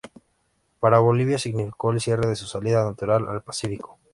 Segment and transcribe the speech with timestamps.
[0.79, 3.99] Para Bolivia significó el cierre de su salida natural al Pacífico.